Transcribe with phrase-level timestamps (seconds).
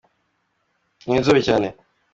[1.07, 1.67] uri inzobe cyane!